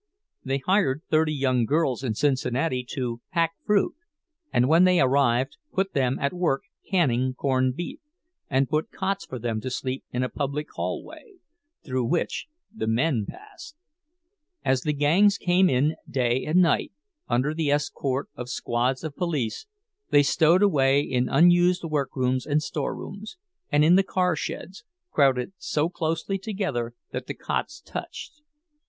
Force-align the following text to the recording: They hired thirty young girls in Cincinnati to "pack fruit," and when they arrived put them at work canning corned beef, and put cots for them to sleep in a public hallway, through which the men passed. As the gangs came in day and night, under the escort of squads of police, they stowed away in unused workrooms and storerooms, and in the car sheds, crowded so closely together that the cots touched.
They 0.43 0.57
hired 0.57 1.03
thirty 1.11 1.31
young 1.31 1.65
girls 1.65 2.03
in 2.03 2.15
Cincinnati 2.15 2.83
to 2.93 3.21
"pack 3.31 3.51
fruit," 3.67 3.93
and 4.51 4.67
when 4.67 4.83
they 4.83 4.99
arrived 4.99 5.57
put 5.71 5.93
them 5.93 6.17
at 6.17 6.33
work 6.33 6.63
canning 6.89 7.35
corned 7.35 7.75
beef, 7.75 7.99
and 8.49 8.67
put 8.67 8.89
cots 8.89 9.25
for 9.27 9.37
them 9.37 9.61
to 9.61 9.69
sleep 9.69 10.03
in 10.11 10.23
a 10.23 10.27
public 10.29 10.65
hallway, 10.73 11.33
through 11.85 12.05
which 12.05 12.47
the 12.73 12.87
men 12.87 13.27
passed. 13.29 13.75
As 14.65 14.81
the 14.81 14.93
gangs 14.93 15.37
came 15.37 15.69
in 15.69 15.95
day 16.09 16.45
and 16.45 16.59
night, 16.63 16.91
under 17.27 17.53
the 17.53 17.69
escort 17.69 18.27
of 18.35 18.49
squads 18.49 19.03
of 19.03 19.15
police, 19.15 19.67
they 20.09 20.23
stowed 20.23 20.63
away 20.63 21.01
in 21.01 21.29
unused 21.29 21.83
workrooms 21.83 22.47
and 22.47 22.63
storerooms, 22.63 23.37
and 23.71 23.85
in 23.85 23.97
the 23.97 24.01
car 24.01 24.35
sheds, 24.35 24.83
crowded 25.11 25.53
so 25.59 25.89
closely 25.89 26.39
together 26.39 26.95
that 27.11 27.27
the 27.27 27.35
cots 27.35 27.79
touched. 27.79 28.41